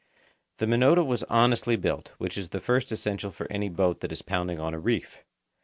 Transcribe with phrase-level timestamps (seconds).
[0.57, 4.23] The Minota was honestly built, which is the first essential for any boat that is
[4.23, 5.23] pounding on a reef.